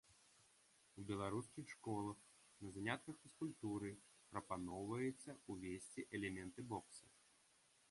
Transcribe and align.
У 1.01 1.03
беларускіх 1.09 1.65
школах 1.73 2.17
на 2.65 2.71
занятках 2.79 3.15
фізкультуры 3.27 3.93
прапаноўваецца 4.33 5.37
ўвесці 5.55 6.09
элементы 6.21 6.69
бокса. 6.75 7.05